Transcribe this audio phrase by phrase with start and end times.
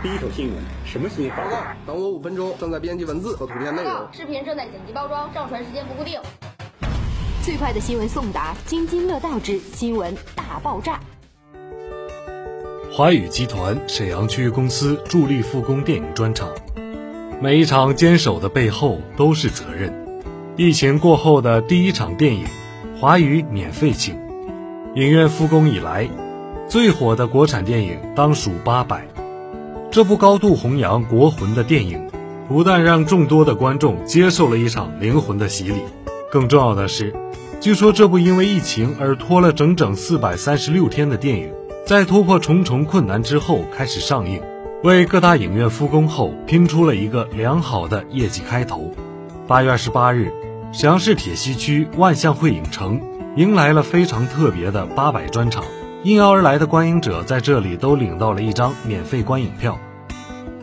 [0.00, 1.36] 第一手新闻，什么新闻？
[1.36, 3.92] 报告，等我五分钟，正在编辑文字和图片内容。
[4.12, 6.20] 视频正在剪辑包装，上传时间不固定。
[7.42, 11.00] 最快的新闻送达，津津乐道之新闻大爆炸。
[12.92, 16.48] 华宇集团沈阳区域公司助力复工电影专场。
[17.42, 19.92] 每一场坚守的背后都是责任。
[20.56, 22.46] 疫情过后的第一场电影，
[23.00, 24.14] 华语免费请。
[24.94, 26.08] 影院复工以来，
[26.68, 29.04] 最火的国产电影当属《八佰》。
[29.90, 32.10] 这部高度弘扬国魂的电影，
[32.46, 35.80] 不但让众多的观众接受了一场灵魂的洗礼，
[36.30, 37.14] 更重要的是，
[37.58, 41.50] 据说这部因为疫情而拖了整整四百三十六天的电影，
[41.86, 44.42] 在突破重重困难之后开始上映。
[44.84, 48.92] 为各大影院复工后拼出了一个良好的业绩开头。
[49.48, 50.30] 八月二十八日，
[50.70, 53.00] 沈阳市铁西区万象汇影城
[53.36, 55.64] 迎来了非常特别的八佰专场，
[56.04, 59.78] 应邀而来的观影者在这里都领到了一张免费观影票，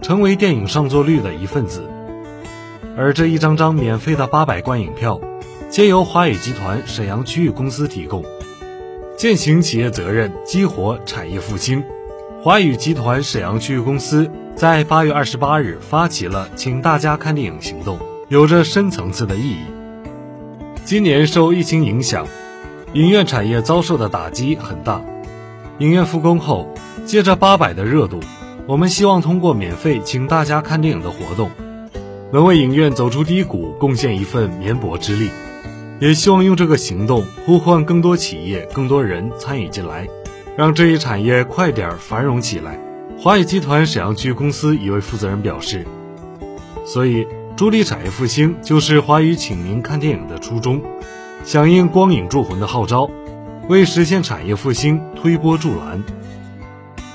[0.00, 1.90] 成为电影上座率的一份子。
[2.96, 5.20] 而这一张张免费的八百观影票，
[5.68, 8.24] 皆由华宇集团沈阳区域公司提供，
[9.16, 11.82] 践行企业责任，激活产业复兴。
[12.40, 19.64] 华宇集团沈阳区域公司在八月二十八日发起了“请大家看电影”行动，有着深层次的意义。
[20.84, 22.24] 今年受疫情影响，
[22.92, 25.02] 影院产业遭受的打击很大。
[25.80, 26.72] 影院复工后，
[27.04, 28.20] 借着八佰的热度，
[28.66, 31.50] 我们希望通过免费请大家看电影的活动，
[32.32, 35.30] 能为影院走出低谷贡献一份绵薄之力。
[36.00, 40.08] 也希望用这个行动呼唤更多企业、更多人参与进来。
[40.56, 42.78] 让这一产业快点繁荣起来。
[43.18, 45.84] 华宇集团沈阳区公司一位负责人表示
[46.86, 50.80] ：“所以助力产业复兴就是华宇请您看电影的初衷，
[51.44, 53.10] 响应光影铸魂的号召，
[53.68, 56.02] 为实现产业复兴推波助澜，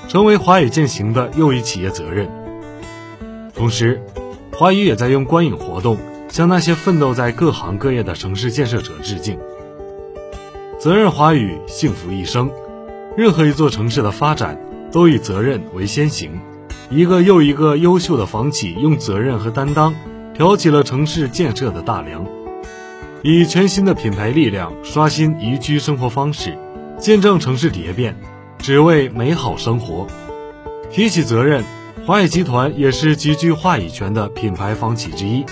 [0.08, 2.28] 成为华宇践行的又一企业责任。
[3.54, 4.02] 同时，
[4.52, 5.96] 华宇也在用观影活动
[6.28, 9.38] 向那些奋斗在各行各业的城市建设者致敬。
[10.78, 12.50] 责任华宇，幸福一生。”
[13.16, 14.58] 任何一座城市的发展
[14.92, 16.40] 都以责任为先行，
[16.90, 19.94] 一个又一个优秀的房企用责任和担当
[20.32, 22.24] 挑起了城市建设的大梁，
[23.22, 26.56] 以全新的品牌力量刷新宜居生活方式，
[26.98, 28.16] 见证城市蝶变，
[28.58, 30.06] 只为美好生活。
[30.90, 31.62] 提起责任，
[32.06, 35.44] 华宇集团也是极具话语权的品牌房企之一。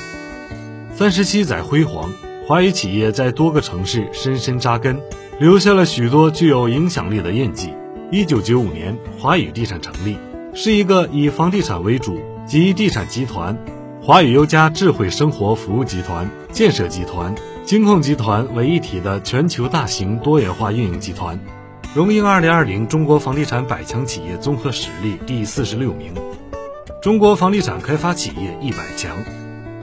[0.94, 2.10] 三十七载辉煌，
[2.46, 4.98] 华宇企业在多个城市深深扎根。
[5.38, 7.72] 留下了许多具有影响力的印记。
[8.10, 10.18] 一九九五年，华宇地产成立，
[10.52, 13.56] 是一个以房地产为主及地产集团、
[14.02, 17.32] 华宇优家智慧生活服务集团、建设集团、
[17.68, 21.38] 金控集团为一体的全球大型多元化运营集团，
[21.94, 26.14] 荣膺二零二零中国房地产百强企业综合实力第四十六名，
[27.02, 29.14] 中国房地产开发企业一百强，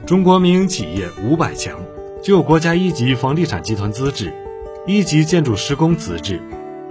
[0.04, 1.78] 中国民营企业五百强，
[2.24, 4.34] 具有国家一级房地产集团资质。
[4.84, 6.42] 一级建筑施工资质，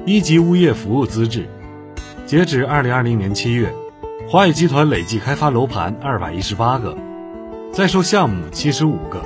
[0.06, 1.50] 一级物业服务资质。
[2.26, 3.76] 截止二零二零年七月，
[4.30, 6.98] 华宇集团累计开发楼盘二百一十八个，
[7.74, 9.22] 在售项目七十五个，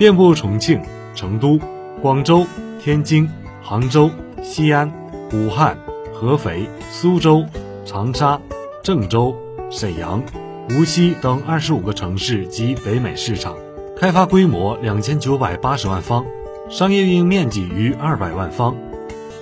[0.00, 0.80] 遍布重庆、
[1.14, 1.60] 成都、
[2.00, 2.46] 广州、
[2.82, 3.28] 天津、
[3.62, 4.10] 杭州、
[4.42, 4.90] 西安、
[5.30, 5.76] 武汉、
[6.10, 7.44] 合肥、苏州、
[7.84, 8.40] 长沙、
[8.82, 9.36] 郑州、
[9.70, 10.22] 沈阳、
[10.70, 13.54] 无锡等二十五个城市及北美市场，
[13.94, 16.24] 开发规模两千九百八十万方。
[16.70, 18.74] 商业运营面积逾二百万方，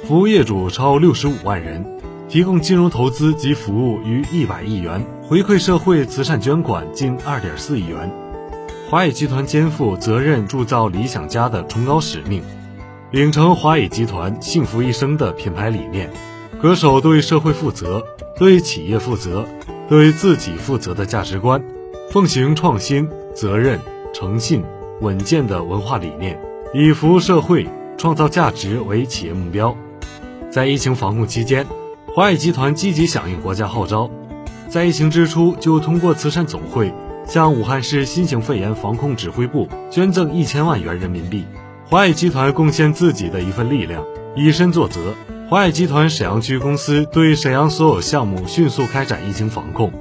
[0.08, 1.86] 服务业主超六十五万人，
[2.28, 8.10] 提供金融投资及服务逾一百亿元，回馈社会慈善捐款近二点四亿元。
[8.90, 12.42] 华宇集团肩负责任铸造理想家的崇高使命，
[13.10, 16.10] 秉承华宇集团幸福一生的品牌理念，
[16.62, 18.02] 恪守对社会负责、
[18.38, 19.44] 对企业负责、
[19.90, 21.62] 对自己负责的价值观，
[22.10, 23.78] 奉行创新、责任、
[24.14, 24.64] 诚信、
[25.02, 26.40] 稳健的文化理念。
[26.72, 29.76] 以服务社会、创造价值为企业目标，
[30.50, 31.66] 在疫情防控期间，
[32.14, 34.08] 华宇集团积极响应国家号召，
[34.66, 36.90] 在疫情之初就通过慈善总会
[37.28, 41.44] 向武汉市新型肺炎防控指挥部捐赠一千万元人民币。
[41.84, 44.02] 华宇集团贡献自己的一份力量，
[44.34, 45.14] 以身作则。
[45.50, 49.92] 华宇集团沈阳区公司对沈阳所有项目迅速开展疫情防控，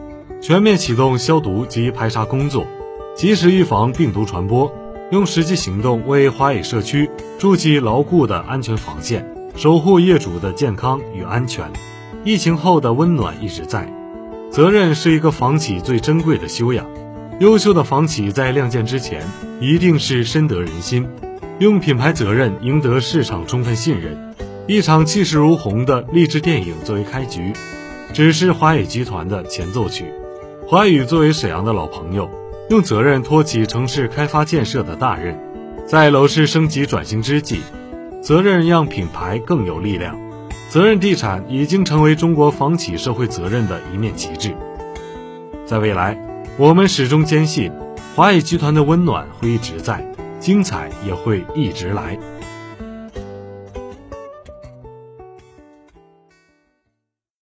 [0.42, 2.66] 全面启动消毒及排查工作，
[3.14, 4.74] 及时预防病毒传播。
[5.12, 7.10] 用实际行动为华宇社区
[7.40, 9.26] 筑起牢固的安全防线，
[9.56, 11.72] 守护业主的健康与安全。
[12.24, 13.94] 疫情后的温暖一直在。
[14.50, 16.86] 责任是一个房企最珍贵的修养。
[17.40, 19.22] 优秀的房企在亮剑之前，
[19.60, 21.08] 一定是深得人心，
[21.60, 24.34] 用品牌责任赢得市场充分信任。
[24.66, 27.54] 一场气势如虹的励志电影作为开局，
[28.12, 30.06] 只是华宇集团的前奏曲。
[30.68, 32.28] 华宇作为沈阳的老朋友，
[32.72, 35.40] 用责任托起城市开发建设的大任，
[35.86, 37.62] 在楼市升级转型之际，
[38.20, 40.20] 责任让品牌更有力量。
[40.72, 44.56] 责任地产已经成为中国房企社会责任的一面旗帜。
[45.68, 46.18] 在未来，
[46.60, 47.72] 我们始终坚信，
[48.16, 50.04] 华谊集团的温暖会一直在，
[50.40, 52.18] 精彩也会一直来。